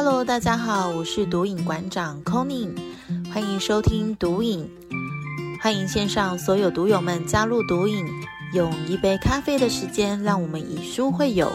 [0.00, 2.70] Hello，大家好，我是毒瘾馆长 Conny，
[3.34, 4.70] 欢迎收听毒瘾，
[5.60, 8.06] 欢迎线上所有毒友们加入毒瘾，
[8.52, 11.50] 用一杯咖啡的时间，让我们以书会友，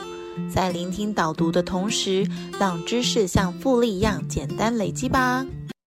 [0.53, 2.27] 在聆听导读的同时，
[2.59, 5.45] 让知识像复利一样简单累积吧。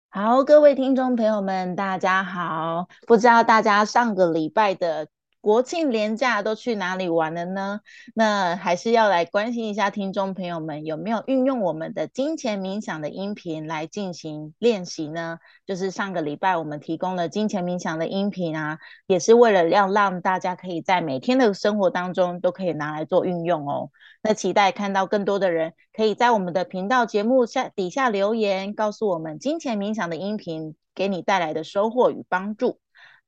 [0.09, 5.07] 好，各位听众朋友们，大家好，不知道大家上个礼拜的。
[5.41, 7.81] 国庆连假都去哪里玩了呢？
[8.13, 15.39] 那还是要来关心一下听众朋友们有没有运用我们的金钱冥想的音频来进行练习呢？
[15.65, 18.77] 就是上个礼拜我们提供了金钱冥想的音频啊，
[19.07, 23.89] 也是为了要让大家可以在每天的生活当中都可以拿来做运用哦。
[24.21, 32.79] 那期待看到更多的人可以在我们的频道节目下底下留言，告诉我们金钱冥想的音频给你带来的收获与帮助。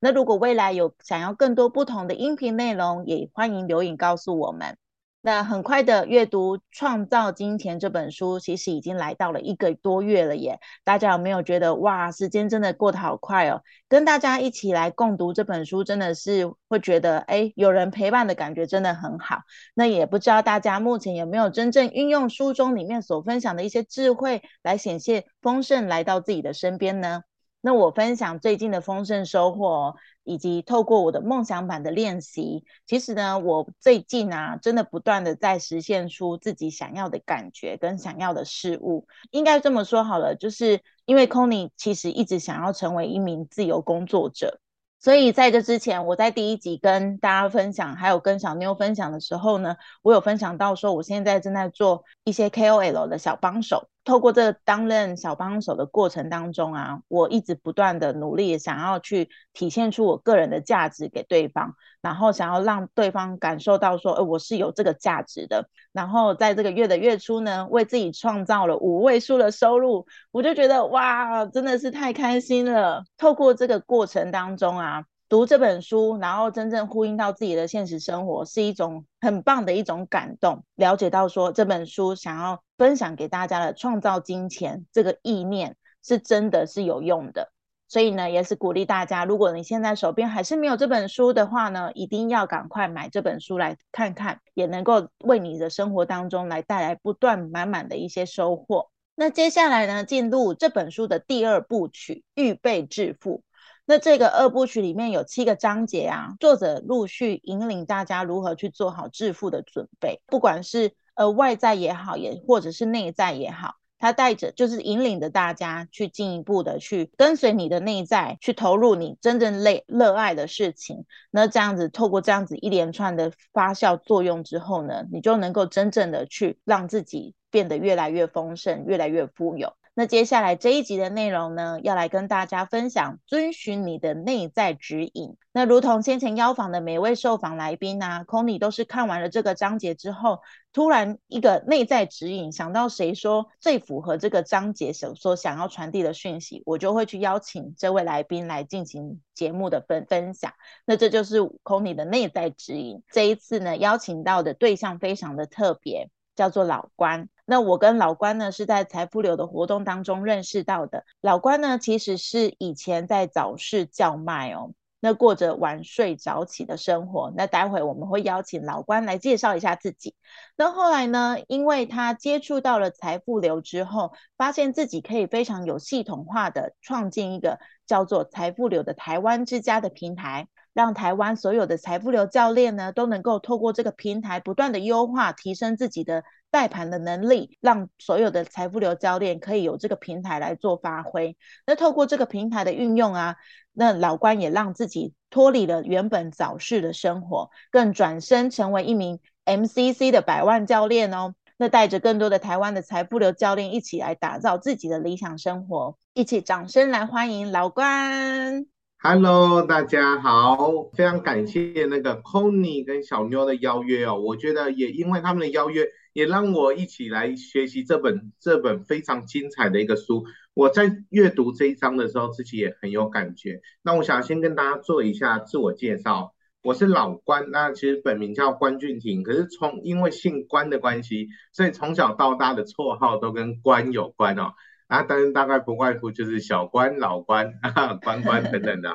[0.04, 4.76] 那如果未来有想要更多不同的音频内容，也欢迎留言告诉我们。
[5.22, 10.60] 那很快的阅读《创造金钱》这本书，其实已经来到了一个多月了耶。
[10.84, 13.62] 大家有没有觉得哇，时间真的过得好快哦？
[13.88, 19.38] 跟大家一起来共读这本书，真的是会觉得哎，有人陪伴的感觉真的很好。
[19.72, 27.22] 那也不知道大家目前有没有真正运用书中里面所分享的一些智慧，来显现丰盛来到自己的身边呢？
[27.66, 39.06] 那我分享最近的丰盛收获，以及透过我的梦想版的练习，其实呢，我最近啊，真的不断的在实现出自己想要的感觉跟想要的事物。
[39.30, 44.60] 应该这么说好了，就是因为 Conny 其实一直想要成为一名自由工作者。
[45.00, 53.88] 所以在这之前，我在第一集跟大家分享，还有跟小妞分享的时候呢，我有分享到说，我现在正在做一些 KOL 的小帮手。
[54.04, 65.68] 透过这担任小帮手的过程当中啊，我一直不断的努力，想要去体现出我个人的价值给对方，然后想要让对方感受到说，呃，我是有这个价值的。
[65.92, 73.04] 然后在这个月的月初呢，为自己创造了五位数的收入，我就觉得哇，真的是太开心了。
[73.16, 75.04] 透过这个过程当中啊。
[75.28, 80.64] 读这本书，然后真正呼应到自己的现实生活，是一种很棒的一种感动。
[80.74, 87.50] 了解到说这本书想要分享给大家的创造金钱这个意念，是真的是有用的。
[87.86, 98.90] 所以呢，也是鼓励大家，如果你现在手边还是没有这本书的话呢，一定要赶快买这本书来看看，也能够为你的生活当中来带来不断满满的一些收获。
[99.14, 103.42] 那接下来呢，进入这本书的第二部曲，预备致富。
[103.86, 121.04] 那这个二部曲里面有七个章节啊，作者陆续引领大家如何去做好致富的准备，不管是呃外在也好，也或者是内在也好，他带着就是引领着大家去进一步的去跟随你的内在，去投入你真正累热爱的事情。
[121.30, 129.74] 那这样子透过这样子一连串的发酵作用之后呢，你就能够真正的去让自己变得越来越丰盛，越来越富有。
[129.96, 135.36] 那接下来这一集的内容呢，要来跟大家分享遵循你的内在指引。
[135.52, 140.40] 那如同先前邀访的每位受访来宾啊，Conny 都是看完了这个章节之后，
[140.72, 150.52] 突然一个内在指引，想到谁说最符合这个章节所所想要传递的讯息，我就会去邀请这位来宾来进行节目的分分享。
[150.84, 153.04] 那这就是 Conny 的内在指引。
[153.12, 156.10] 这一次呢，邀请到的对象非常的特别。
[156.36, 161.04] 叫做老关，那我跟老关呢是在财富流的活动当中认识到的。
[161.20, 167.32] 老关呢其实是以前在早市叫卖哦，那过着晚睡早起的生活。
[167.36, 170.14] 那待会我们会邀请老关来介绍一下自己。
[170.56, 180.48] 那后来呢，因为他接触到了财富流之后，发现自己可以非常有系统化的创建一个叫做财富流的台湾之家的平台。
[180.72, 186.24] 让台湾所有的财富流教练呢，都能够透过这个平台不断的优化，提升自己的
[186.54, 191.36] 带盘的能力，让所有的财富流教练可以有这个平台来做发挥。
[191.66, 193.34] 那透过这个平台的运用啊，
[193.72, 201.34] 那老关也让自己脱离了原本早市的生活，更转身成为一名 MCC 的百万教练哦。
[201.56, 208.64] 那带着更多的台湾的财富流教练一起来打造自己的理想生活，一起掌声来欢迎老关。
[209.00, 214.20] Hello，大家好，非常感谢那个 Conny 跟小妞的邀约哦。
[214.20, 220.24] 我觉得也因为他们的邀约，也让我一起来学习这本这本非常精彩的一个书。
[220.54, 223.60] 我在阅读这一章的时候，自己也很有感觉。
[223.82, 226.32] 那我想先跟大家做一下自我介绍，
[226.62, 234.54] 我是老关，那其实本名叫关俊廷，可是从因为姓关的关系，所以从小到大的绰号都跟关有关哦。
[234.86, 237.54] 啊，当然大概不外乎就是小关、老关、
[238.02, 238.90] 关关等等的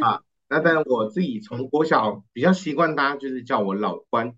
[0.00, 0.20] 啊。
[0.48, 4.34] 那当然我自己从国小比较习惯大家就是叫我老关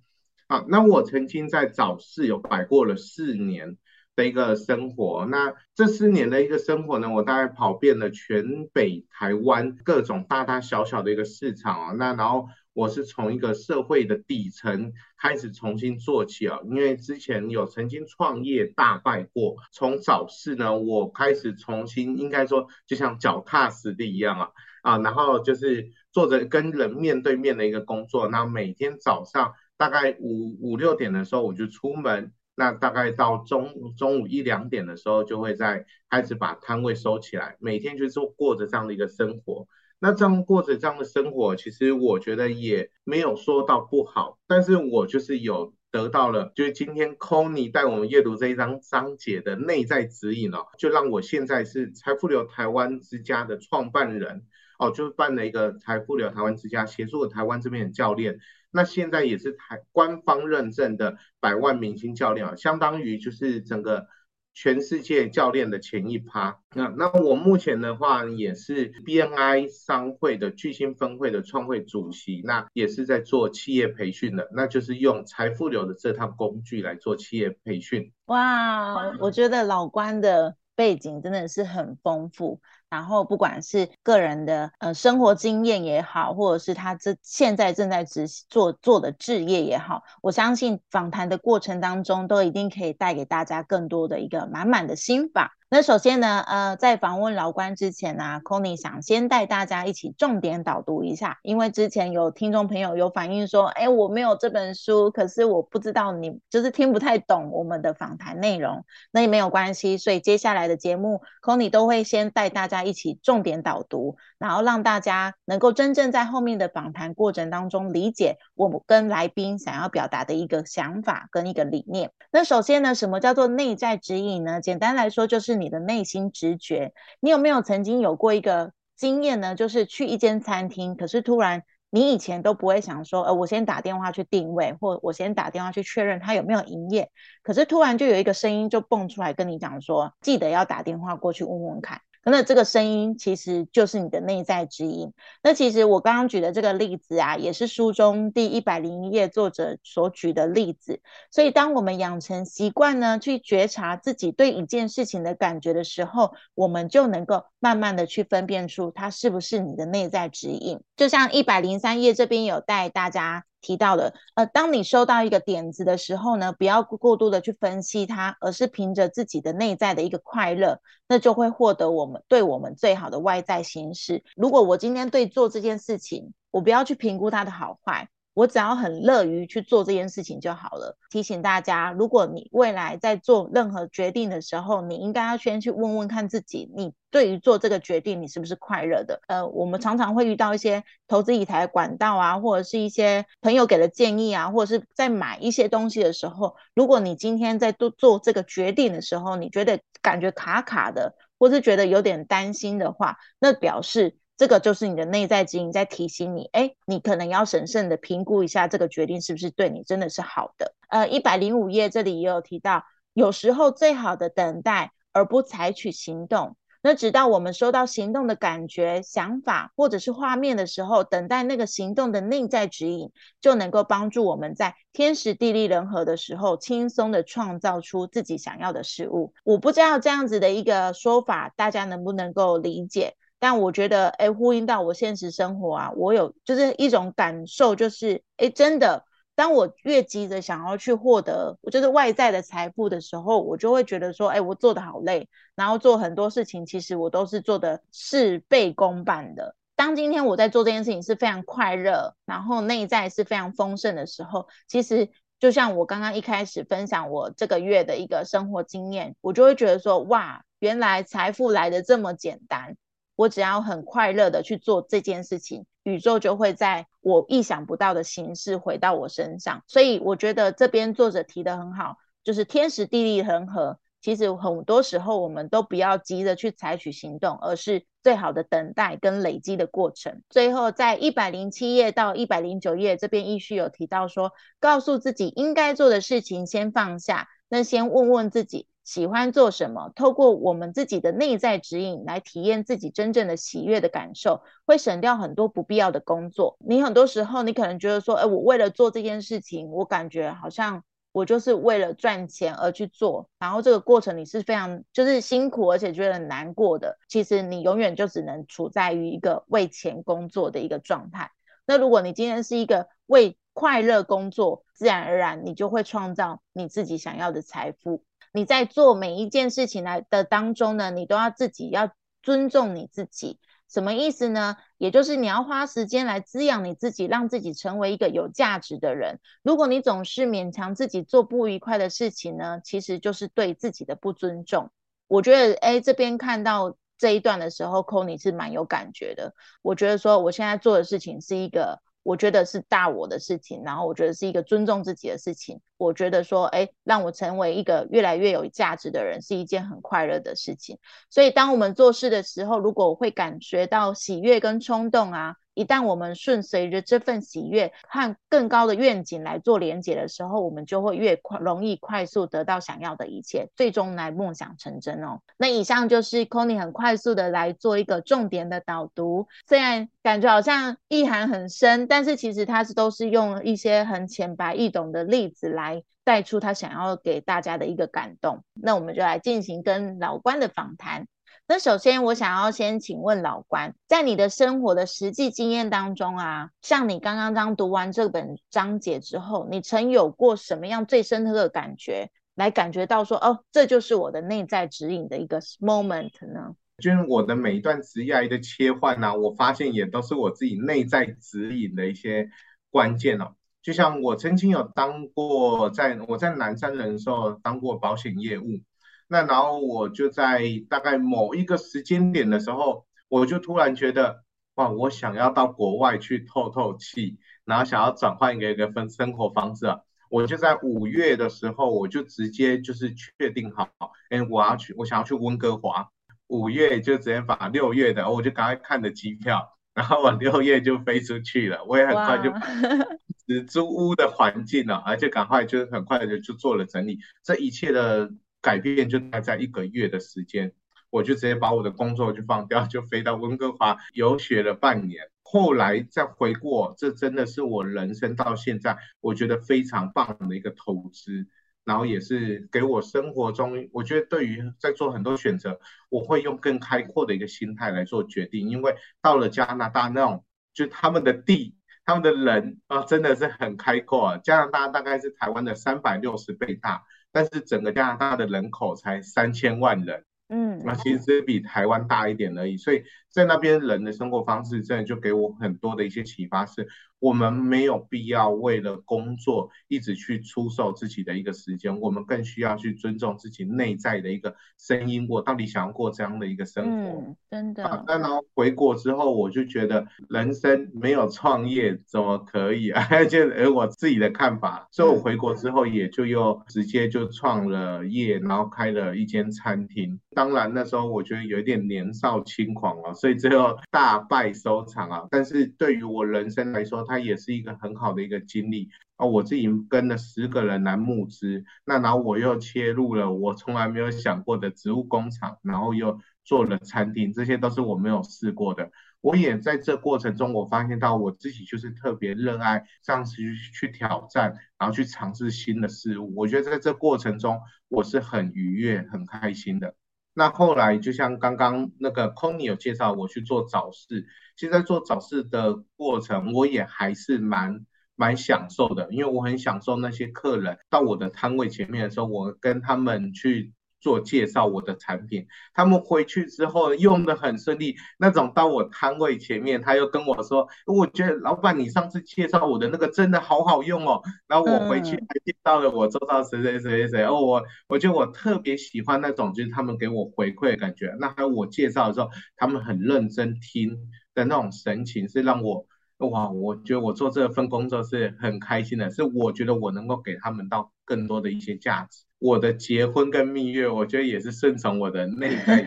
[0.46, 0.64] 啊。
[0.68, 3.76] 那我曾经在早市有摆过了四年，
[4.16, 5.26] 的一个生活。
[5.26, 11.92] 那这四年的一个生活呢，我大概跑遍了全北台湾各种大大小小的一个市场啊。
[11.92, 24.48] 那然后我是从一个社会的底层开始重新做起啊，因为之前有曾经创业大败过，从早市呢，我开始重新应该说就像脚踏实地一样啊
[24.82, 29.52] 啊，然后就是做着跟人面对面的一个工作，那每天早上。
[29.76, 39.66] 大概五五六点的时候我就出门，那大概到中中午一两点的时候就会在开始把摊位收起来，每天就是过着这样的一个生活。
[39.98, 54.44] 那这样过着这样的生活，其实我觉得也没有说到不好，但是我就是有得到了，就是今天 c o n y 带我们阅读这一章章节的内在指引哦，就让我现在是财富流台湾之家的创办人
[54.78, 58.38] 哦，就办了一个财富流台湾之家，协助台湾这边的教练。
[58.70, 64.06] 那现在也是台官方认证的百万明星教练啊，相当于就是整个
[64.52, 66.58] 全世界教练的前一趴。
[66.74, 78.12] 那那我目前的话也是 BNI 商会的巨星分会的创会主席，那也是在做企业培训的，那就是用财富流的这套工具来做企业培训。
[78.26, 82.60] 哇，我觉得老关的背景真的是很丰富。
[82.88, 95.52] 然后，不管是个人的呃生活经验也好，或者是他这现在正在执做做的置业也好，我相信访谈的过程当中，都一定可以带给大家更多的一个满满的心法。
[95.68, 122.12] 那首先呢，呃，在访问老关之前呢 c o n y 想先带大家一起重点导读一下，因为之前有听众朋友有反映说，哎，我没有这本书，可是我不知道你就是听不太懂我们的访谈内容，那也没有关系，所以接下来的节目 c o n y 都会先带大家一起重点导读，然后让大家能够真正在后面的访谈过程当中理解我们跟来宾想要表达的一个想法跟一个理念。
[122.30, 124.60] 那首先呢，什么叫做内在指引呢？
[124.60, 125.56] 简单来说就是。
[125.56, 129.54] 你的内心直觉，你有没有曾经有过一个经验呢？
[129.54, 137.10] 就是去一间餐厅，可是突然你以前都不会想说，呃，我先打电话去定位，或我先打电话去确认他有没有营业，
[137.42, 142.02] 可是突然就有一个声音就蹦出来跟你讲说，记得要打电话过去问问看。
[142.28, 145.12] 那这个声音其实就是你的内在指引。
[145.42, 151.00] 那其实我刚刚举的这个例子啊，也是书中第一百零一页作者所举的例子。
[151.30, 160.80] 所以，当我们养成习惯呢，去觉察自己对一件事情的感觉的时候，我们就能够慢慢的去分辨出它是不是你的内在指引。
[160.96, 163.44] 就像一百零三页这边有带大家。
[163.66, 170.78] 提到的，呃，当你收到一个点子的时候呢，不要过度的去分析它，而是凭着自己的内在的一个快乐，
[171.08, 174.22] 那就会获得我们对我们最好的外在形式。
[174.36, 178.08] 如果我今天对做这件事情，我不要去评估它的好坏。
[178.36, 180.98] 我只要很乐于去做这件事情就好了。
[181.08, 189.22] 提醒大家，如果你未来在做任何决定的时候，你应该要先去问问看自己，你对于做这个决定，你是不是快乐的？
[189.26, 204.18] 呃，我们常常会遇到一些投资理财管道啊，或者是一些朋友给的建议啊，或者是在买一些东西的时候，如果你今天在做做这个决定的时候，你觉得感觉卡卡的，或是觉得有点担心的话，那表示。
[204.36, 210.74] 这个就是你的内在指引在提醒你，哎，你可能要审慎的评估一下这个决定是不是对你真的是好的。
[210.88, 212.84] 呃，一百零五页这里也有提到，
[213.14, 229.32] 有时候最好的等待而不采取行动，那直到我们收到行动的感觉、想法或者是画面的时候，等待那个行动的内在指引，就能够帮助我们在天时地利人和的时候，轻松的创造出自己想要的事物。
[229.44, 233.14] 我不知道这样子的一个说法，大家能不能够理解？
[233.38, 249.54] 但我觉得，哎，呼应到我现实生活啊，我有就是一种感受，就是，哎，真的，当我越急着想要去获得，就是外在的财富的时候，我就会觉得说，哎，我做的好累，然后做很多事情，其实我都是做的事倍功半的。
[249.76, 262.74] 当今天我在做这件事情是非常快乐，然后内在是非常丰盛的时候，其实就像我刚刚一开始分享我这个月的一个生活经验，我就会觉得说，哇，原来财富来的这么简单。
[263.16, 269.64] 我只要很快乐的去做这件事情，宇宙就会在我意想不到的形式回到我身上。
[269.66, 273.78] 所以我觉得这边作者提的很好，就是天时地利人和。
[274.02, 280.22] 其实很多时候我们都不要急着去采取行动，而是最好的等待跟累积的过程。
[280.28, 284.30] 最后在一百零七页到一百零九页这边，依序有提到说，
[284.60, 288.68] 告诉自己应该做的事情先放下，那先问问自己。
[288.86, 289.90] 喜欢做什么？
[289.96, 296.56] 透过我们自己的内在指引来体验自己真正的喜悦的感受，会省掉很多不必要的工作。
[296.60, 306.96] 你很多时候，你可能觉得说，哎，我为了做这件事情，我感觉好像我就是为了赚钱而去做，然后这个过程你是非常就是辛苦，而且觉得很难过的。
[307.08, 311.32] 其实你永远就只能处在于一个为钱工作的一个状态。
[311.66, 318.04] 那如果你今天是一个为快乐工作，自然而然你就会创造你自己想要的财富。
[318.36, 321.90] 你在做每一件事情来的当中呢，你都要自己要
[322.22, 323.40] 尊重你自己。
[323.66, 324.58] 什么意思呢？
[324.76, 329.20] 也就是你要花时间来滋养你自己，让自己成为一个有价值的人。
[329.42, 334.70] 如果你总是勉强自己做不愉快的事情呢，其实就是对自己的不尊重。
[335.06, 339.32] 我觉得，哎，这边看到这一段的时候 c o n y 是蛮有感觉的。
[339.62, 341.80] 我觉得说，我现在做的事情是一个。
[342.06, 345.60] 我觉得是大我的事情，然后我觉得是一个尊重自己的事情。
[345.76, 350.78] 我觉得说，哎，让我成为一个越来越有价值的人，是一件很快乐的事情。
[351.10, 355.34] 所以，当我们做事的时候，如果我会感觉到喜悦跟冲动啊。
[355.56, 365.22] 一旦我们顺随着这份喜悦和更高的愿景来做连接的时候，我们就会越快容易快速得到想要的一切，最终来梦想成真哦。
[365.38, 378.44] 那以上就是 c o n y 很快速的来做一个重点的导读，虽然感觉好像意涵很深，但是其实他是都是用一些很浅白易懂的例子来带出他想要给大家的一个感动。
[378.52, 381.06] 那我们就来进行跟老关的访谈。
[381.48, 396.56] 那首先，我想要先请问老关，在你的生活的实际经验当中啊，像你刚刚刚读完这本章节之后，你曾有过什么样最深刻的感觉，来感觉到说，哦，这就是我的内在指引的一个 moment 呢？
[396.78, 402.28] 就是我的每一段职业的切换呢，我发现也都是我自己内在指引的一些
[402.70, 403.36] 关键哦。
[403.62, 408.60] 就像我曾经有当过，在我在南山人寿当过保险业务。
[409.08, 414.24] 那然后我就在大概某一个时间点的时候，我就突然觉得，
[414.56, 419.78] 哇，我想要到国外去透透气，然后想要转换一个一个分生活方式啊。
[420.10, 423.68] 我就在五月的时候，我就直接就是确定好，
[424.10, 425.88] 哎，我要去，我想要去温哥华。
[426.26, 431.64] 五月就直接把六月的，我就赶快看了机票，然后我六月就飞出去了。
[431.64, 432.32] 我也很快就，
[433.28, 438.10] 是租屋的环境了，而且赶快就很快的就做了整理，这一切的。
[438.46, 440.52] 改变就待在一个月的时间，
[440.88, 445.10] 我就直接把我的工作就放掉， 就飞到温哥华游学了半年。
[445.24, 451.26] 后来再回过，这真的是我人生到现在我觉得非常棒的一个投资，
[451.64, 458.48] 然后也是给我生活中，我觉得对于在做很多选择，我会用更开阔的一个心态来做决定。
[458.48, 460.24] 因为到了加拿大那种，
[460.54, 464.16] 就他们的地，他们的人啊，真的是很开阔。
[464.22, 466.84] 加拿大大概是台湾的三百六十倍大。
[467.16, 472.82] 但是整个加拿大的人口才三千万人，嗯，那其实比台湾大一点而已，所以
[473.16, 476.68] 在那边人的生活方式真的就给我很多的一些启发是。
[476.98, 485.06] 我们没有必要为了工作一直去出售自己的一个时间，我们更需要去尊重自己内在的一个声音。
[485.10, 486.98] 我到底想要过这样的一个生活？
[486.98, 487.84] 嗯，真的。
[487.86, 492.82] 那然后回国之后，我就觉得人生没有创业怎么可以啊？
[493.04, 500.00] 就而我自己的看法，所以我回国之后也就又直接就创了业，然后开了一间餐厅。
[500.14, 505.06] 当然那时候我觉得有一点年少轻狂啊，所以最后大败收场啊。
[505.08, 509.06] 但是对于我人生来说，它也是一个很好的一个经历啊！
[509.06, 518.72] 我自己跟了十个人来募资，那然后我又切入了我从来没有想过的植物工厂，然后又做了餐厅，这些都是我没有试过的。
[519.00, 523.14] 我也在这过程中，我发现到我自己就是特别热爱这样子
[523.54, 526.12] 去挑战，然后去尝试新的事物。
[526.16, 529.76] 我觉得在这过程中，我是很愉悦、很开心的。
[530.18, 543.52] 那后来就像刚刚那个 c o n y 有介绍我去做早市，其实在做早市的过程，我也还是蛮蛮享受的，因为我很享受那些客人到我的摊位前面的时候，我跟他们去。
[543.86, 547.76] 做介绍我的产品，他们回去之后用的很顺利。
[548.00, 560.92] 那种到我摊位前面，他又跟我说：“我觉得老板，你上次介绍我的那个真的好好用哦。”然后我回去还见到了我周遭谁谁谁谁哦，我我觉得我特别喜欢那种就是他们给我回馈的感觉。
[560.98, 563.78] 那还有我介绍的时候，他们很认真听
[564.16, 565.64] 的那种神情，是让我
[565.98, 572.05] 哇，我觉得我做这份工作是很开心的，是我觉得我能够给他们到更多的一些价值。
[572.18, 575.62] 我的结婚跟蜜月，我觉得也是顺从我的内在。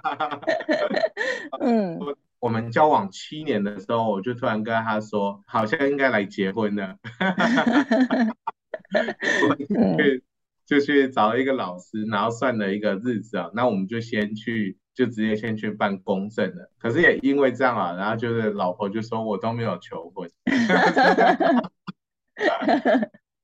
[1.60, 1.98] 嗯，
[2.40, 6.96] 我们交往七年的时候，我就突然跟他说，好像应该来结婚了。
[9.48, 10.24] 我去
[10.64, 16.70] 就去找了一个老师，然后算了一个日子啊，那我们就先去，就直接先去办公证了。
[16.78, 20.30] 可是也因为这样啊，然后就是老婆就说我都没有求婚。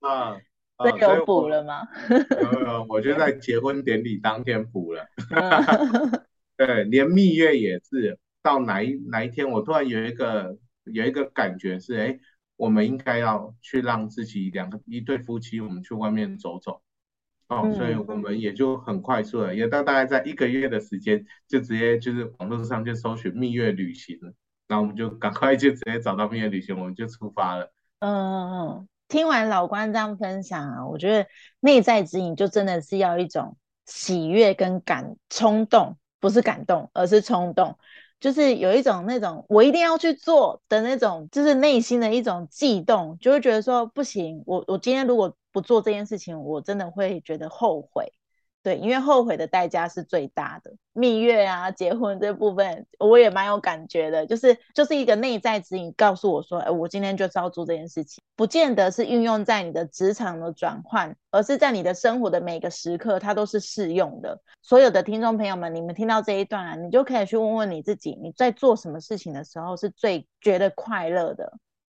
[0.01, 0.39] 啊。
[0.78, 1.88] 这有补了吗？
[2.30, 5.06] 呃，我就在结婚典礼当天补了。
[6.56, 12.18] 对，连蜜月也是到哪一哪一天，我突然有一个有一个感觉是，哎，
[12.56, 16.83] 我们应该要去让自己两个一对夫妻，我们去外面走走。
[17.49, 24.33] 哦，所以我们也就很快速的，也到大概在一个月的时间，就直接就是网络上就搜寻蜜月旅行了，
[24.66, 27.73] 然后我们就赶快就直接找到蜜月旅行，我们就出发了。
[28.00, 31.29] 嗯嗯嗯，听完老关这样分享啊，我觉得
[31.61, 37.79] 内在指引就真的是要一种喜悦跟感冲动，不是感动，而是冲动，
[38.19, 48.13] 就是有一种那种我一定要去做的那种，就是内心的一种悸动，就会觉得说不行，我我今天如果不做这件事情，我真的会觉得后悔。
[48.67, 50.73] 对，因为后悔的代价是最大的。
[50.93, 64.37] 蜜月啊，结婚这部分，我也蛮有感觉的，就是就是一个内在指引，告诉我说，哎，我今天就是要做这件事情，不见得是运用在你的职场的转换，而是在你的生活的每个时刻，它都是适用的。
[64.63, 71.53] 所有的听众朋友们，你们听到这一段啊，你就可以去问问你自己，你在做什么事情的时候是最觉得快乐的，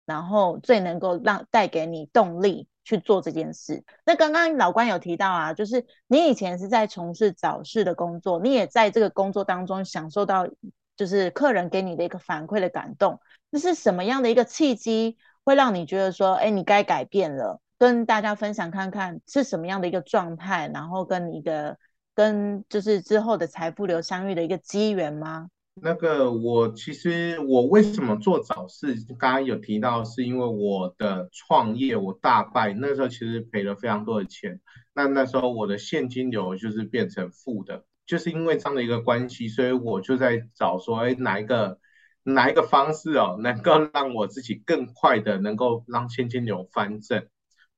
[0.04, 2.68] 然后最能够让带给你动力。
[2.88, 3.84] 去做这件事。
[4.06, 10.48] 那刚刚老关有提到啊，就是你以前是在从事早市的工作，你也在这个工作当中享受到，
[10.96, 13.20] 就是客人给你的一个反馈的感动。
[13.50, 17.60] 那是什么样的一个契机，会让你觉得说，哎，你该改变了？
[17.76, 21.76] 跟大家分享看看是什么样的一个状态，然后跟你的
[22.14, 25.50] 跟就是之后的财富流相遇的一个机缘吗？
[25.82, 28.94] 那个我其实我为什么做早市？
[29.18, 34.60] 刚刚有提到是因为我的创业我大败，那时候其实赔了非常多的钱。
[34.94, 41.78] 那那时候我的现金流就是变成负的，就是因为这样的一个关系，所以我就在找说，哎，哪一个
[42.22, 47.26] 哪一个方式哦，能够让我自己更快的能够让现金流翻正。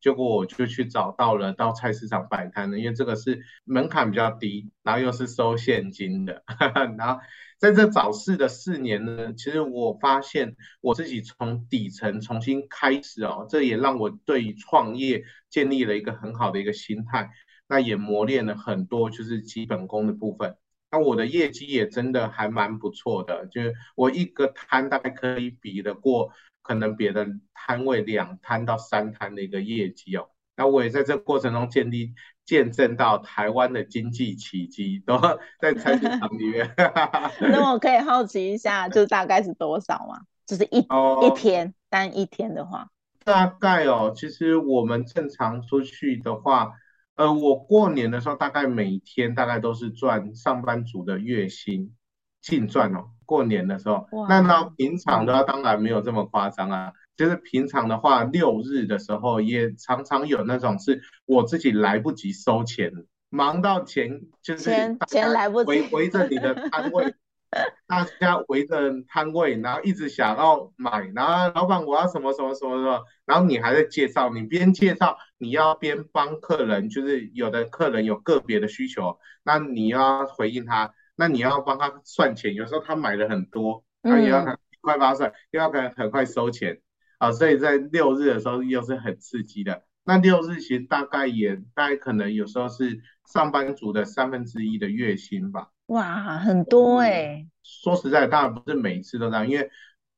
[0.01, 6.43] 结果我就去找到了到菜市场摆摊的，因为这个是门槛比较低，然后又是收现金的，
[6.97, 7.21] 然后。
[7.61, 17.29] 在这早市的四年呢，其实我发现我自己从底层重新开始哦，这也让我对创业建立了一个很好的一个心态，
[17.69, 20.57] 那也磨练了很多就是基本功的部分。
[20.91, 26.33] 那我的业绩也真的还蛮不错的，就是我一个摊大概可以比得过
[26.71, 30.29] 可能别的摊位两摊到三摊的一个业绩哦。
[30.57, 32.15] 那我也在这过程中建立。
[32.47, 35.17] 见证到台湾的经济奇迹，都
[35.61, 36.69] 在菜市场里面。
[37.39, 40.23] 那我可以好奇一下， 就大概是多少吗？
[40.47, 42.91] 就是一一天单一天的话，
[43.25, 46.73] 大概哦，其实我们正常出去的话，
[47.15, 51.95] 呃，我过年的时候大概每天大概都是赚上班族的月薪
[52.41, 53.11] 净赚哦。
[53.31, 56.93] 过年的时候，那到平常的话，当然没有这么夸张啊。
[57.17, 62.91] 就是平常的话，六日的时候也常常有那种是我自己来不及收钱，
[63.29, 67.15] 忙到钱就是钱钱来不及围围着你的摊位，
[67.87, 86.81] 大家围着摊位，然后一直想要买，然后老板我要什么什么什么什么，然后你还在介绍，你边介绍你要边帮客人，就是有的客人有个别的需求，那你要回应他，那你要帮他算钱，有时候他买了很多，他也要很快发算，又要很很快收钱。
[87.19, 89.83] 啊，所以在六日的时候又是很刺激的。
[90.03, 95.69] 那六日其实大概也大概可能有时候是上班族的三分之一的月薪吧。
[95.89, 97.47] 哇，很多哎。
[97.63, 99.71] 说实在，当然不是每一次都这样，因为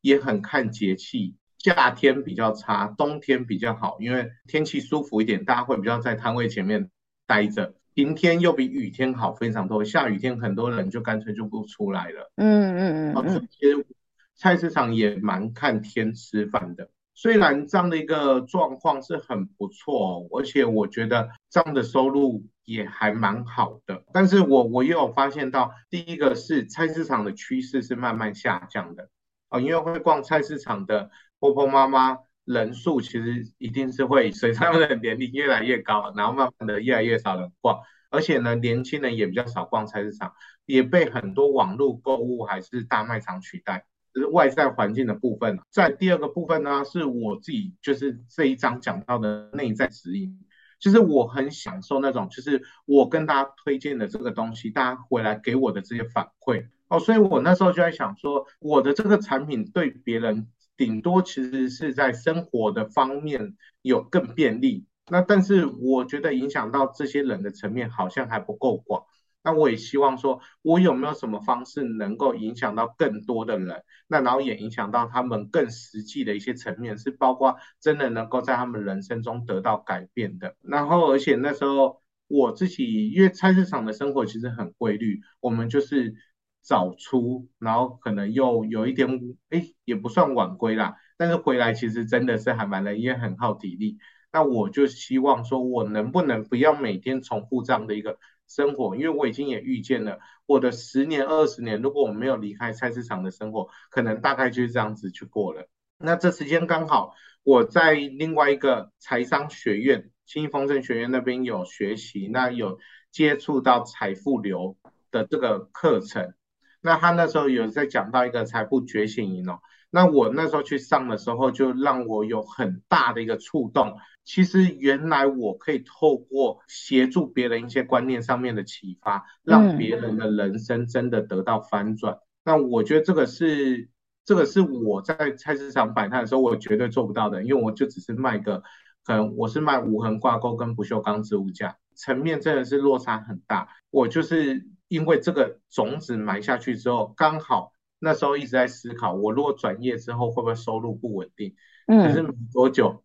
[0.03, 1.37] 也很看节气。
[1.59, 6.89] 夏天比较差，冬天比较好，因为天气舒服一点，大家会比较在摊位前面
[7.27, 7.75] 待着。
[7.95, 12.33] 晴天又比雨天好非常多，下雨天很多人就干脆就不出来了。
[12.37, 13.49] 嗯嗯嗯。
[13.51, 13.87] 其实。
[14.35, 29.11] 菜市场也蛮看天吃饭的，虽然这样的一个状况是很不错，而且我觉得这样的收入也还蛮好的，但是我我也有发现到，第一个是菜市场的趋势是慢慢下降的，
[29.49, 40.33] 哦，因为会逛菜市场的婆婆妈妈人数其实一定是会随他们的年龄越来越高，然后慢慢的越来越少人逛，而且呢，年轻人也比较少逛菜市场，
[40.67, 43.87] 也被很多网络购物还是大卖场取代。
[44.15, 50.39] 是外在环境的部分，在第二个部分呢，是我自己就是这一章讲到的内在指引，
[50.79, 60.47] 就是我很享受那种，就是我跟大家推荐的这个东西，大家回来给我的这些反馈哦，所以我那时候就在想说，我的这个产品对别人
[60.83, 69.05] 顶多其实是在生活的方面有更便利，那但是我觉得影响到这些人的层面好像还不够广。
[69.45, 73.85] 那我也希望说，我有没有什么方式能够影响到更多的人？
[74.09, 80.57] 那然后也影响到他们更实际的一些层面，是包括真的能够在他们人生中得到改变的。
[80.63, 86.17] 然后，而且那时候我自己，因为菜市场的生活其实很规律，我们就是
[86.63, 89.21] 早出，然后可能又有一点，
[89.51, 90.97] 哎，也不算晚归啦。
[91.17, 93.99] 但是回来其实真的是还蛮累，也很耗体力。
[94.33, 98.19] 那我就希望说，我能不能不要每天重复这样的一个。
[98.49, 105.69] 生活，因为我已经也预见了我的十年、二十年，如果我没有离开菜市场的生活，可能大概就是这样子去过了。
[105.97, 112.79] 那这时间刚好我在另外一个财商学院——新丰盛学院那边有学习，那有
[113.11, 114.77] 接触到财富流
[115.11, 116.35] 的这个课程。
[116.83, 119.61] 那他那时候有在讲到一个财富觉醒营哦。
[119.95, 123.97] 那我那时候去上的时候，就让我有很大的一个触动。
[124.25, 132.19] 其实原来我可以透过协助别人一些观念上面的启发，让别人的人生真的得到翻转。
[132.45, 133.91] 那我觉得这个是
[134.25, 138.63] 这个是我在菜市场摆摊的时候，我绝对做不到的，因为我就只是卖个，
[139.05, 143.69] 可能我是卖无痕挂钩跟不锈钢置物架，层面真的是落差很大。
[143.91, 147.73] 我就是因为这个种子埋下去之后，刚好。
[148.05, 151.55] 那时候一直在思考，我如果转业之后会不会收入不稳定？
[151.87, 153.05] 嗯，可是没多久，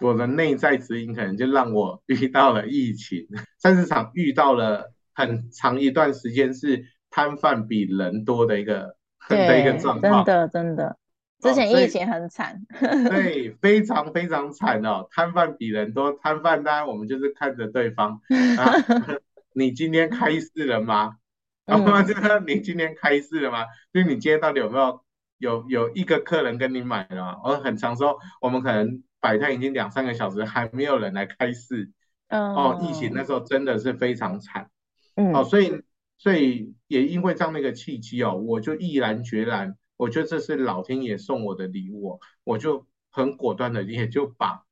[0.00, 3.26] 我的内在指引可能就让我遇到了疫情，
[3.58, 8.96] 菜市场遇到了很长一段时间是摊贩比人多的一个
[9.30, 10.22] 的一个状况。
[10.26, 10.98] 真的真的，
[11.40, 12.60] 之前疫情很惨。
[13.08, 18.20] 对，非常非常惨哦，摊贩比人多，摊贩当然我们就是看着对方
[18.58, 18.76] 啊，
[19.56, 21.16] 你今天开市了吗？
[21.66, 23.64] 然后这个你今天开市了吗？
[23.92, 25.02] 就你今天到底有没有
[25.38, 27.40] 有有一个客人跟你买了？
[27.42, 31.90] 我很常说，我们可能摆摊已经两三个小时，还没有人来开市。
[32.28, 34.68] 哦，疫情那时候真的是非常惨。
[35.14, 35.82] 嗯，哦，所以
[36.18, 44.64] 所以也因为这样的一个契机哦，我就毅然决然，我觉得这是老天爷送我的礼物，我就很果断的也就把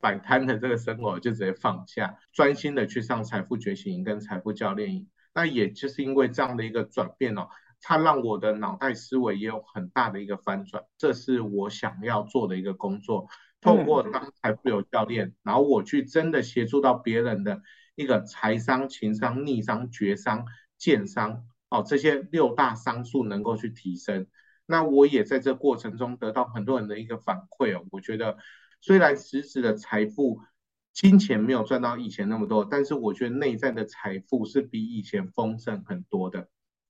[0.00, 5.08] 摆摊的这个生活就直接放下，专心的去上财富觉醒营跟财富教练营。
[5.36, 7.46] 那也就是因为这样的一个转变哦，
[7.82, 10.82] 它让我的脑袋思维也有很大的一个翻转。
[10.96, 13.28] 这是我想要做的一个工作，
[13.60, 17.60] 透过当财富有教练，然后我去真的协助到别人的
[17.96, 20.46] 一个财商、情商、逆商、绝商、
[20.78, 24.26] 建商哦，这些六大商数能够去提升。
[24.64, 28.38] 那我也在这过程中得到很多人的一个反馈哦，我觉得
[28.80, 30.40] 虽然实质的财富。
[30.96, 36.48] 金钱没有赚到以前那么多，但是我觉得内在的财富是比以前丰盛很多的。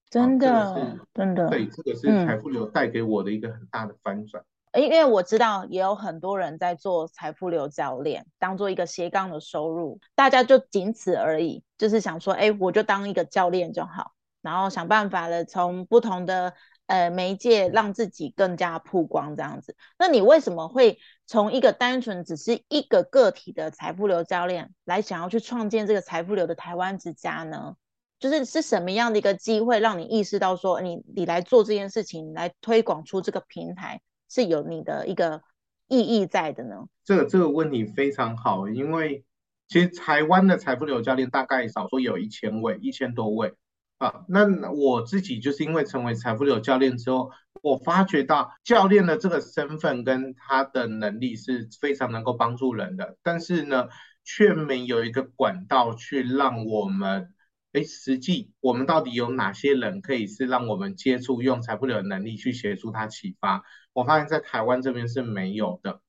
[0.09, 4.45] 真的，真的，对，这个是财富流带给我的一个很大的翻转。
[4.79, 16.55] 因为我知道也有很多人在做财富流教练，当做一个斜杠的收入，大家就仅此而已，就是想说，哎，我就当一个教练就好，然后想办法的从不同的。
[16.89, 19.75] 呃，媒介让自己更加曝光这样子。
[19.99, 27.77] 那你为什么会从一个单纯只是一个个体的财富流教练，来想要去创建这个财富流的台湾之家呢？
[28.19, 35.43] 就是是什么样的一个机会，让你意识到说，你你来做这件事情，来推广出这个平台，是有你的一个
[35.89, 36.87] 意义在的呢？
[37.05, 39.25] 这个这个问题非常好，因为
[39.69, 43.55] 其实台湾的财富流教练大概少说有一千位，一千多位。
[43.99, 47.31] 啊，那我自己就是因为成为财富流教练之后，
[47.67, 53.89] 我发觉到教练的这个身份跟他的能力是非常能够帮助人的，但是呢，
[54.23, 57.35] 却没有一个管道去让我们，
[57.73, 63.65] 哎，实际我们到底有哪些人可以是让我们接触用财富流的能力去协助他启发？
[63.93, 66.01] 我发现在台湾这边是没有的。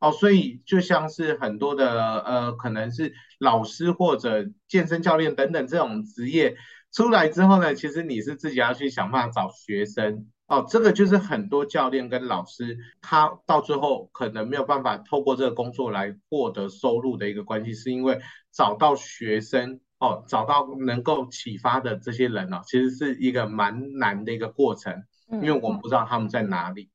[0.00, 6.56] 哦，所以就像是很多的呃，可能是老师或者健身教练等等这种职业。
[6.92, 10.66] 出来之后呢，其实你是自己要去想办法找学生哦。
[10.68, 26.90] 这个就是很多教练跟老师，他到最后可能没有办法透过这个工作来获得收入的一个关系，是因为找到学生哦，找到能够启发的这些人哦，其实是一个蛮难的一个过程，因为我们不知道他们在哪里。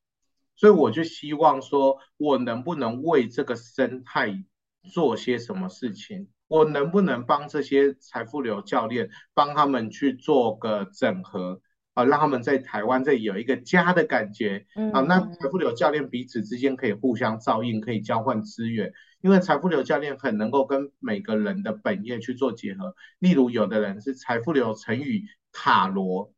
[0.56, 4.44] 所以我就希望说，我能不能为这个生态
[4.92, 6.28] 做些什么事情？
[6.50, 11.62] 我能不能帮这些财富流教练帮他们去做个整合
[12.00, 15.02] 啊，让他们在台湾这里有一个家的感觉啊？
[15.02, 22.96] 那财富流教练彼此之间可以互相照应，可以交换资源，因为财富流教练很能够跟每个人的本业去做结合。
[23.20, 26.32] 例如，有的人是财富流乘以塔罗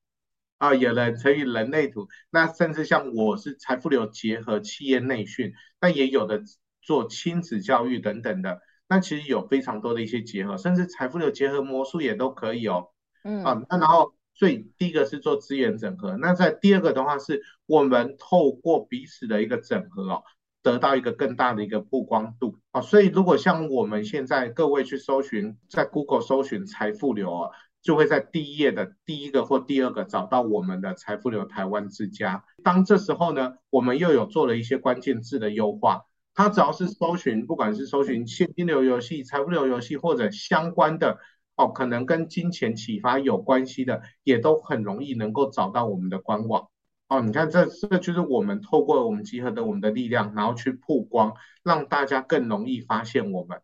[0.57, 6.41] 啊，有人乘以人类图，那甚至像我是财富流结合企业内训，那也有的
[6.81, 8.61] 做亲子教育等等的。
[8.87, 12.87] 那其实有非常多的一些结合，甚至财富流结合魔术也都可以哦。
[13.23, 20.23] 嗯啊，那然后所以第一个是做资源整合，那在第二个的话是我们透过彼此的一个整合哦，
[20.63, 27.49] 得到一个更大的一个曝光度啊，所以如果像我们现在各位去搜寻，在 Google 搜寻财富流啊，
[27.81, 32.43] 就会在第一页的第一个或第二个找到我们的财富流台湾之家。
[32.63, 41.19] 当这时候呢，我们又有做了一些关键字的优化，它只要是搜寻，不管是搜寻现金流游戏、财富流游戏或者相关的
[41.55, 46.69] 哦，可能跟金钱启发有关系的，也都很容易能够找到我们的官网。
[47.07, 51.33] 哦，你看这这就是我们透过我们集合的我们的力量，然后去曝光，
[51.63, 53.61] 让大家更容易发现我们。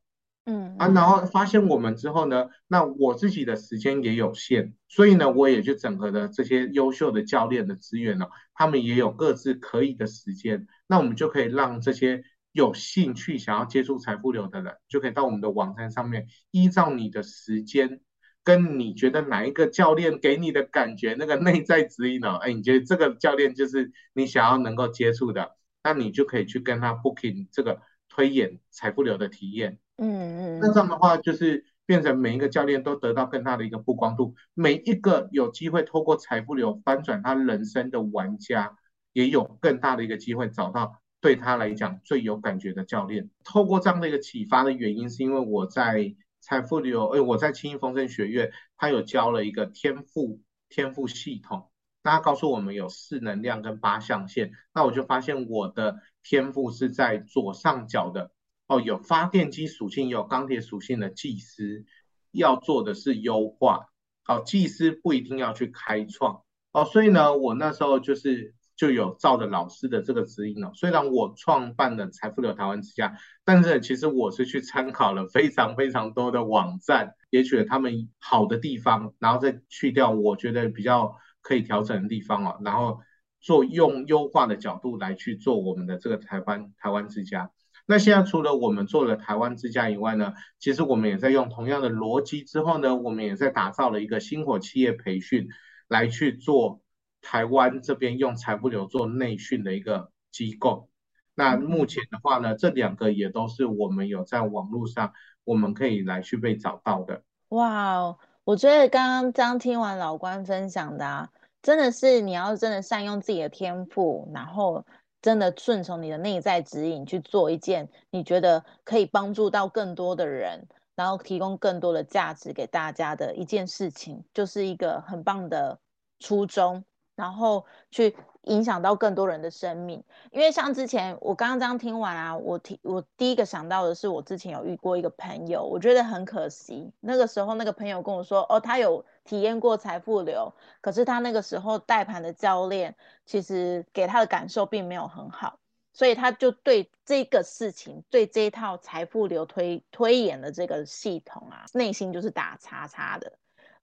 [0.50, 18.02] 嗯啊，然后发现我们之后呢，那我自己的时间也有限，所以呢，我也就整合了这些优秀的教练的资源呢，他们也有各自可以的时间，那我们就可以让这些有兴趣想要接触财富流的人，就可以到我们的网站上面，依照你的时间。
[18.44, 22.38] 跟你觉得哪一个教练给你的感觉，那个内在指引呢？
[22.38, 29.80] 哎，你觉得这个教练就是你想要能够接触的，那你就可以去跟他 booking 这个推演财富流的体验。
[29.98, 38.78] 嗯嗯，那这样的话，就是变成每一个教练都得到更大的一个曝光度，每一个有机会透过财富流翻转他人生的玩家，
[39.12, 43.30] 也有更大的一个机会找到对他来讲最有感觉的教练。
[43.44, 46.16] 透过这样的一个启发的原因，是因为我在。
[46.40, 51.70] 财富流，哎，我在轻盈丰盛学院，他有教了一个天赋天赋系统，
[52.04, 58.32] 那他告诉我们有四能量跟八象限，那我就发现我的天赋是在左上角的，
[58.68, 61.86] 哦，有发电机属性，有钢铁属性的技师，
[62.32, 63.90] 要做的是优化，
[64.26, 68.54] 哦，技师不一定要去开创，哦，所以呢，我那时候就是。
[68.78, 70.72] 就有照着老师的这个指引哦。
[70.76, 83.00] 虽然我创办了财富流台湾之家，但是其实我是去参考了非常非常多的网站，也取了他们好的地方，然后再去掉我觉得比较可以调整的地方哦，然后
[83.42, 87.50] 做用优化的角度来去做我们的这个台湾台湾之家。
[87.88, 95.48] 那现在除了我们做了台湾之家以外呢，其实我们也在用同样的逻辑之后呢，我们也在打造了一个星火企业培训
[95.88, 96.82] 来去做。
[97.30, 100.88] 台湾这边用财富流做内训的一个机构，
[101.36, 105.12] 那目前的话呢，这两个也都是我们有在网络上，
[105.44, 107.22] 我们可以来去被找到的。
[107.50, 111.30] 哇，我觉得刚刚刚听完老关分享的啊，
[111.62, 114.86] 真的是你要真的善用自己的天赋，然后
[115.22, 125.78] 真的顺从你的内在指引去做一件你觉得可以帮助到更多的人，然后提供更多的价值给大家的一件事情，就是一个很棒的
[126.20, 126.86] 初衷。
[127.18, 136.94] 然后去影响到更多人的生命，因为像之前我刚刚这样听完啊，我提我第一个想到的是我之前有遇过一个朋友，我觉得很可惜。
[137.00, 145.58] 那个时候那个朋友跟我说，哦，他有体验过财富流，可是他那个时候带盘的教练其实给他的感受并没有很好，
[145.92, 153.34] 所以他就对这个事情，对这一套财富流推推演的这个系统啊，内心就是打叉叉的。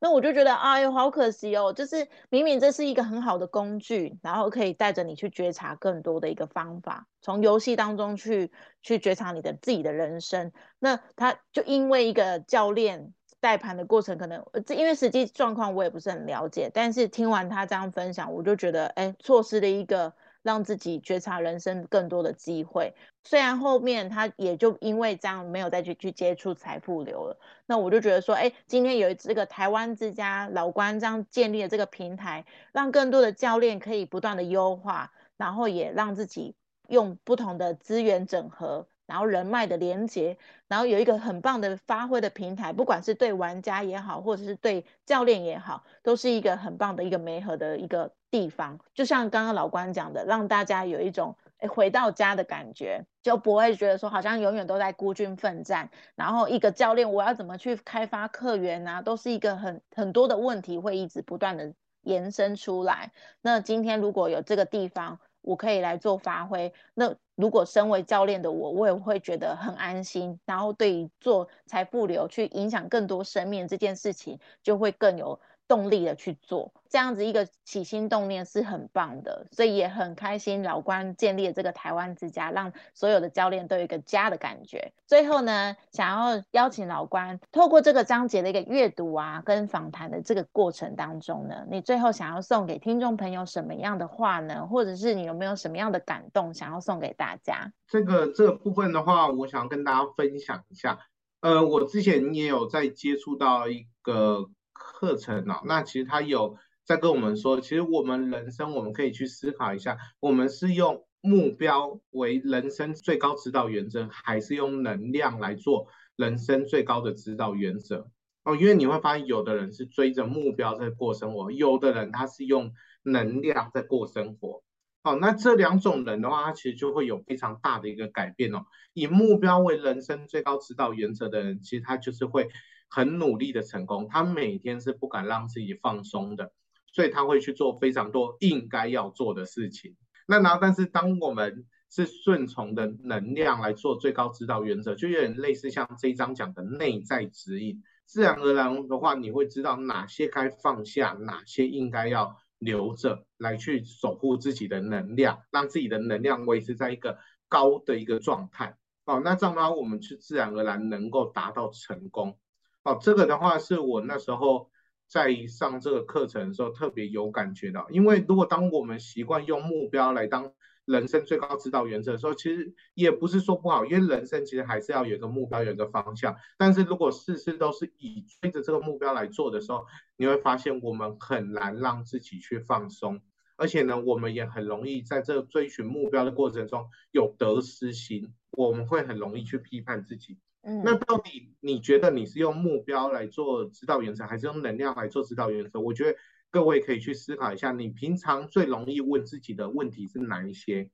[0.05, 1.73] 那我就觉得，哎呦，好可惜哦！
[1.73, 10.53] 就是明明这是一个很好的工具，然后可以带着你去觉察更多的一个方法，从游戏当中去去觉察你的自己的人生。
[10.79, 20.13] 那他就因为一个教练带盘的过程，可能这因为实际状况我也不是很了解，但是听完他这样分享，我就觉得，哎，错失了一个。
[20.45, 36.55] 让自己觉察人生更多的机会，虽然后面他也就因为这样没有再去去接触财富流了，那我就觉得说，哎，今天有这个台湾之家老关这样建立的这个平台，让更多的教练可以不断的优化，然后也让自己
[36.89, 38.87] 用不同的资源整合。
[39.07, 48.81] 然后人脉的连接，然后有一个很棒的发挥的平台，不管是对玩家也好，或者是对教练也好，都是一个很棒的一个媒合的一个地方。
[48.95, 51.37] 就像刚刚老关讲的，让大家有一种
[51.69, 55.91] 回到家的感觉，就不会觉得说好像永远都在孤军奋战。
[56.15, 63.13] 然后一个教练，我要怎么去开发客源啊，都是一个很很多的问题会一直不断的延伸出来。
[63.41, 66.73] 那今天如果有这个地方，我可以来做发挥。
[66.95, 70.39] 那如果身为教练的我，我也会觉得很安心。
[70.45, 75.41] 然后对于做财富流去影响更多生命这件事情，就会更有。
[75.67, 84.93] 动力的去做，这样子一个起心动念是很棒的，所以也很开心老关建立了这个台湾之家，让所有的教练都有一个家的感觉。
[85.07, 94.67] 最后呢，想要邀请老关透过这个章节的一个阅读啊，跟访谈的这个过程当中呢，你最后想要送给听众朋友什么样的话呢？
[94.67, 97.73] 或者是你有没有什么样的感动想要送给大家？
[97.89, 100.99] 这个这个部分的话，我想跟大家分享一下。
[101.41, 104.51] 呃，我之前也有在接触到一个。
[104.75, 118.11] 课程哦，那其实他有在跟我们说，其实我们人生我们可以去思考一下，我们是用目标为人生最高指导原则，还是用能量来做人生最高的指导原则？
[118.43, 124.63] 哦，因为你会发现，有的人是追着目标在过生活，有的人他是用能量在过生活。
[125.03, 128.67] 哦，那这两种人的话，他其实就会有非常大的一个改变哦。
[128.93, 132.49] 以目标为人生最高指导原则的人，其实他就是会
[132.95, 136.53] 很努力的成功，他每天是不敢让自己放松的，
[136.93, 139.97] 所以他会去做非常多应该要做的事情。
[140.29, 147.83] 那然后，但是当我们是顺从的能量来做最高指导原则，就有点类似像这一章讲的内在指引。
[148.07, 158.77] 自然而然的话，你会知道哪些该放下，哪些应该要留着，来去守护自己的能量，让自己的能量维持在一个高的一个状态。
[159.05, 162.39] 哦，那这样的话，我们去自然而然能够达到成功。
[162.85, 164.71] 哦，这个的话是我那时候
[165.09, 170.53] 在上这个课程的时候特别有感觉的，因为如果当我们习惯用目标来当。
[170.87, 176.37] 人生最高指导原则的时候，其实也不是说不好，因为人生其实还是要有一个目标，有一个方向。
[176.59, 179.87] 但是如果事事都是以追着这个目标来做的时候，
[180.19, 183.23] 你会发现我们很难让自己去放松，
[183.57, 190.39] 而且呢，我们也很容易在这追寻目标的过程中有得失心，我们会很容易去批判自己。
[190.85, 195.81] 那到底你觉得你是用目标来做指导原则，还是用能量来做指导原则？
[195.81, 196.19] 我觉得。
[196.51, 200.89] 各位可以去思考一下，你平常最容易问自己的问题是哪一些？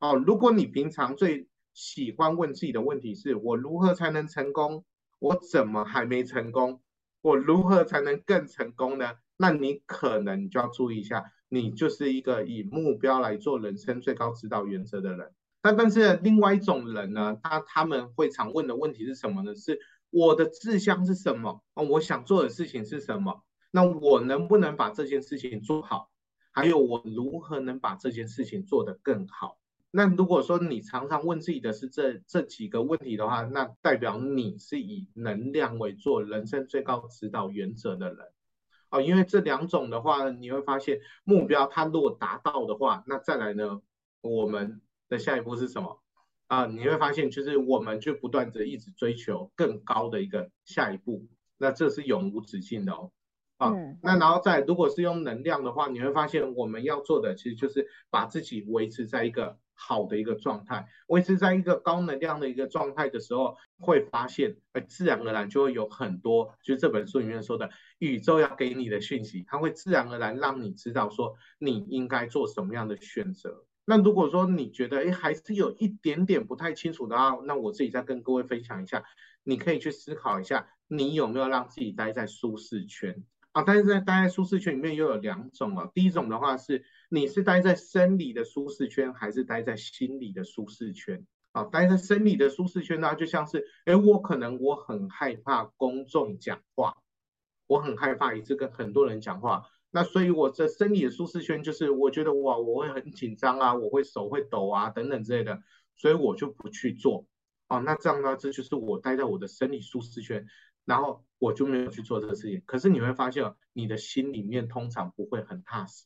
[0.00, 4.86] 哦，如果你平常最喜欢问自己的问题是我如何才能成功？
[5.18, 6.80] 我怎么还没成功？
[7.20, 9.16] 我如何才能更成功呢？
[9.36, 15.34] 那你可能就要注意一下，你就是一个以目标来做人生最高指导原则的人。
[15.64, 19.54] 但但是另外一种人呢，他他们会常问的问题是什么呢？
[19.54, 21.62] 是我的志向是什么？
[21.72, 23.42] 哦，我想做的事情是什么？
[23.70, 26.10] 那我能不能把这件事情做好？
[26.52, 29.56] 还有我如何能把这件事情做得更好？
[29.90, 38.18] 那如果说你常常问自己的是这这几个问题的话，那代表你是以能量为做人生最高指导原则的人
[38.90, 39.00] 哦。
[39.00, 43.80] 因为这两种的话，你会发现目标它如果达到的话，那再来呢，
[44.20, 44.82] 我们
[45.14, 46.02] 的下一步是什么
[46.48, 46.66] 啊？
[46.66, 53.12] 你会发现就是我们就不断的一直追求更高的一个下一步，那这是永无止境的哦。
[53.56, 53.72] 啊，
[54.02, 73.64] 那然后再如果是用能量的话，你会发现我们要做的其实就是把自己维持在一个好的一个状态，维持在一个高能量的一个状态的时候，会发现，呃，自然而然就会有很多，就这本书里面说的宇宙要给你的讯息，它会自然而然让你知道说你应该做什么样的选择。
[73.84, 79.04] 那如果说你觉得，哎，还是有一点点不太清楚的话，那我自己再跟各位分享一下，
[79.42, 83.22] 你可以去思考一下，你有没有让自己待在舒适圈。
[83.52, 85.88] 啊，但是在待在舒适圈里面又有两种啊。
[85.94, 91.24] 第一种的话是，你是待在生理的舒适圈，还是待在心理的舒适圈？
[91.52, 96.96] 啊，待在生理的舒适圈呢，就像是，哎，我可能我很害怕公众讲话，
[97.68, 105.62] 我很害怕一次跟很多人讲话，那所以我这生理的舒适圈就是，我觉得哇，我会很紧张啊，我会手会抖啊，等等之类的，
[105.94, 107.28] 所以我就不去做。
[107.68, 110.46] 哦，那这样呢，这就是我待在我的生理舒适圈。
[110.84, 116.04] 然后我就没有去做这个事情，可是你会发现，你的心里面通常不会很踏实，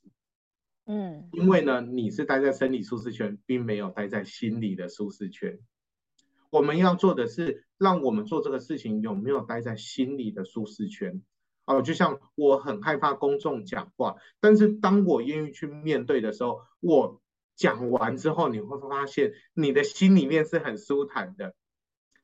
[0.87, 5.59] 嗯，因为呢，你是待在生理舒适圈，并没有待在心理的舒适圈。
[6.51, 11.23] 我们要做的是，让我们做这个事情有没有待在心理的舒适圈？
[11.69, 17.21] 哦，就像我很害怕公众讲话，但是当我愿意去面对的时候，我
[17.55, 21.55] 讲完之后，你会发现你的心里面是很舒坦的。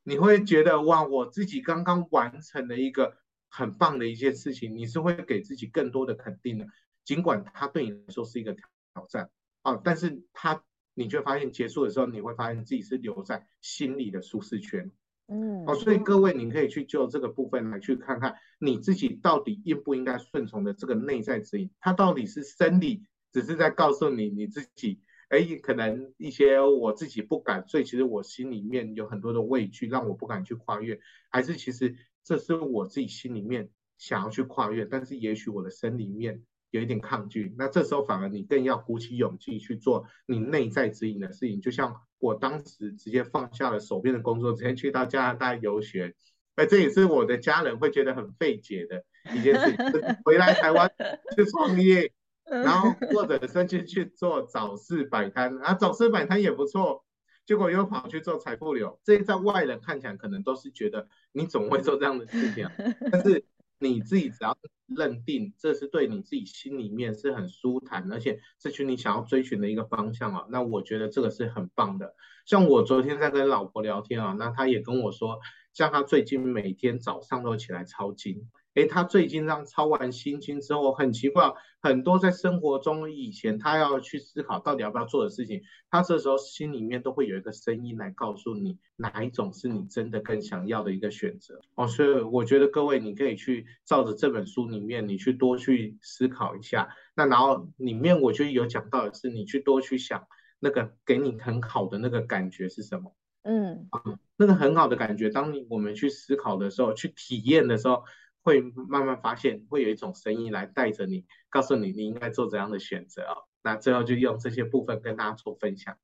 [0.02, 3.18] 你会觉得哇，我自己刚刚完成了一个
[3.50, 6.66] 很棒的一件事情，你是会给自己更多的肯定的，
[7.04, 9.30] 尽管它对你来说是一个挑战
[9.62, 10.62] 啊，但是它
[10.94, 14.90] 你就发现结束的时候，你会发现自己是留在心里的舒适圈，
[15.26, 25.00] 嗯，哦，所以各位你可以去就这个部分来去看看你自己到底应不应该顺从的这个内在指引，它到底是生理只是在告诉你你自己。
[25.30, 31.00] 哎，可能一些我自己不敢，所以其实我心里面有很多的畏惧，让我不敢去跨越。
[31.30, 36.42] 还是其实这是我自己心里面想要去跨越，但是也许我的生理面
[36.74, 37.54] 有一点抗拒。
[37.56, 41.60] 那这时候反而你更要鼓起勇气去做你内在指引的事情。
[41.60, 46.14] 就像我当时直接放下了手边的工作，直接去到加拿大游学。
[46.56, 49.04] 哎，这也是我的家人会觉得很费解的
[49.34, 49.86] 一件事情，
[50.24, 50.90] 回来台湾
[51.36, 52.12] 去创业。
[52.44, 57.02] 然后或者甚至去做早市摆摊啊，早市摆摊也不错，
[57.46, 62.68] 结果又跑去做财富流，这在外人看起来可能都是觉得你怎么会做这样的事情？
[63.10, 63.42] 但是
[63.78, 64.56] 你自己只要
[64.86, 72.14] 认定这是对你自己心里面是很舒坦，而且这是你想要追寻的一个方向啊，那我觉得这个是很棒的。
[72.46, 75.40] 像我昨天在跟老婆聊天啊，那她也跟我说，
[75.72, 78.48] 像她最近每天早上都起来抄经。
[78.74, 91.86] 哎，他最近让抄完心经之后，很奇怪，很多在生活中以前他要去思考到底要不要做的事情，他这时候心里面都会有一个声音来告诉你哪一种是你真的更想要的一个选择哦。
[91.86, 96.88] 所以我觉得各位你可以去照着这本书里面，你去多去思考一下。
[97.14, 100.26] 那然后里面我觉得有讲到的是，你去多去想
[100.58, 103.14] 那个给你很好的那个感觉是什么？
[103.44, 103.88] 嗯，
[104.36, 108.02] 那个很好的感觉，当你我们去思考的时候，去体验的时候。
[108.44, 113.48] 会慢慢发现，会有一种声音来带着你，告诉你你应该做怎样的选择哦。
[113.62, 115.96] 那最后就用这些部分跟大家做分享。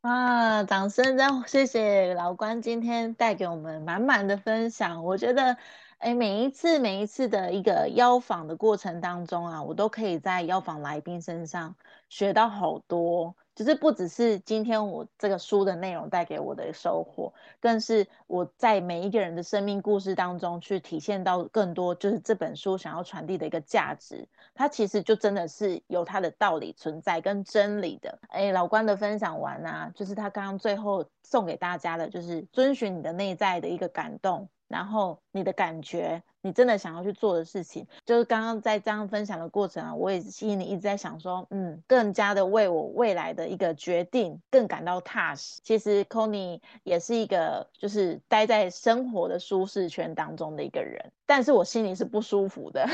[0.00, 1.16] 哇，掌声！
[1.16, 5.04] 真谢谢老关今天带给我们满满的分享。
[5.04, 5.56] 我觉得，
[5.98, 11.74] 哎，每一次每一次的一个邀访的过程当中啊，我都可以在邀访来宾身上
[12.08, 13.34] 学到好多。
[13.54, 24.28] 就是不只是今天我这个书的内容带给我的收获，更是我在每一个人的生命故事当中去体现到更多，就是这本书想要传递的一个价值。
[24.54, 28.18] 它其实就真的是有它的道理存在跟真理的。
[28.28, 34.48] 哎，老关的分享完啊，就是他刚刚最后送给大家的，就是遵循你的内在的一个感动。
[34.66, 45.58] 然后你的感觉，你真的想要去做的事情，就是刚刚在这样分享的过程啊，我也心里一直在想说，嗯，更加的为我未来的一个决定更感到踏实。
[45.64, 52.86] 其实 c o n y 也是一个就是待在生活的舒适圈当中的一个人，但是我心里是不舒服的。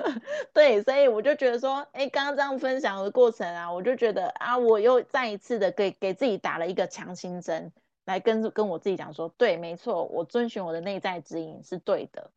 [0.54, 7.70] 对，所以我就觉得说，哎，刚刚这样分享的过程啊，我就觉得啊，我又再一次的给给自己打了一个强心针。
[8.06, 12.30] 来跟跟我自己讲说，对，没错，我遵循我的内在指引是对的。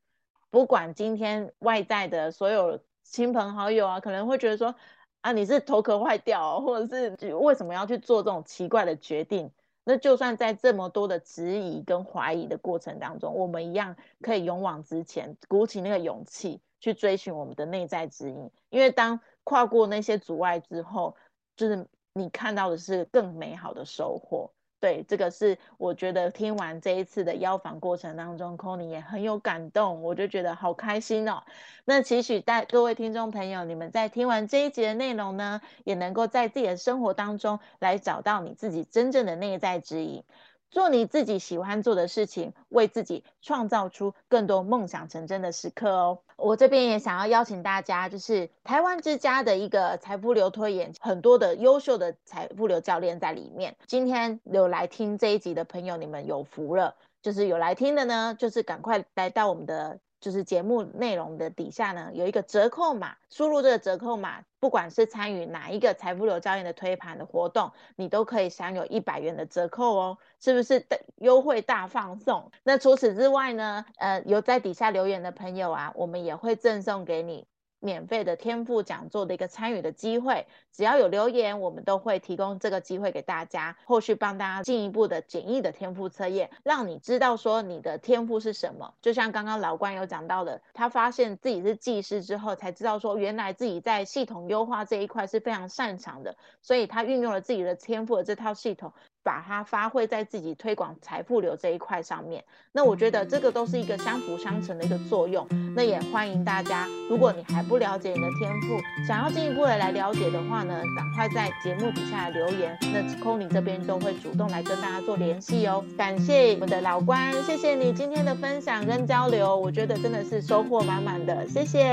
[0.50, 4.74] 不管今天外在的所有亲朋好友啊，可能会觉得说，
[5.22, 9.52] 啊，你是头壳坏掉，或者是为什么要去做这种奇怪的决定？
[9.84, 18.52] 那就算在这么多的质疑跟怀疑的过程当中，我们一样可以勇往直前，鼓起那个勇气去追寻我们的内在指引。
[18.70, 21.16] 因为当跨过那些阻碍之后，
[21.56, 24.52] 就是你看到的是更美好的收获。
[24.80, 31.42] 对，这个是我觉得听完这一次的邀访过程当中 c o n y 也很有感动，我就觉得好开心哦。
[31.84, 40.24] 那期许在各位听众朋友，你们在听完这一集的内容呢，也能够在自己的生活当中来找到你自己真正的内在指引。
[40.70, 46.20] 做你自己喜欢做的事情，为自己创造出更多梦想成真的时刻哦。
[46.36, 53.76] 我这边也想要邀请大家，就是台湾之家的一个财富流推演，很多的优秀的财富流教练在里面。
[53.88, 56.96] 今天有来听这一集的朋友，你们有福了。
[57.22, 60.00] 就是有来听的呢，就是赶快来到我们的。
[60.20, 70.86] 就是节目内容的底下呢，有一个折扣码，输入这个折扣码，不管是参与哪一个财富流教练的推盘的活动，你都可以享有一百元的折扣哦，是不是
[71.18, 72.52] 优惠大放送？
[72.64, 77.46] 那除此之外呢，呃，有在底下留言的朋友啊，我们也会赠送给你。
[77.80, 88.94] 免费的天赋讲座的一个参与的机会，只要有留言，我们都会提供这个机会给大家，后续帮大家进一步的简易的天赋测验，让你知道说你的天赋是什么。
[89.02, 98.92] 就像刚刚老关有讲到的，他发现自己是技师之后，才知道说原来自己在系统优化这一块是非常擅长的，所以他运用了自己的天赋的这套系统。
[99.28, 105.46] 把它发挥在自己推广财富流这一块上面，那我觉得这个都是一个相辅相成的一个作用。
[105.76, 115.84] 那也欢迎大家，如果你还不了解你的天赋，想要进一步的来了解的话呢，赶快在节目底下留言，那 n y 这边都会主动来跟大家做联系哦。
[115.98, 121.84] 感谢我们的老关，谢谢你今天的分享跟交流，我觉得真的是收获满满的，谢谢。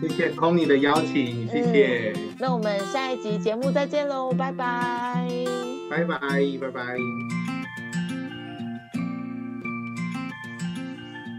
[0.00, 2.12] 谢谢 n y 的邀请，谢谢。
[2.40, 5.83] 那我们下一集节目再见喽，拜拜。
[5.94, 6.18] 拜拜，
[6.60, 7.43] 拜拜。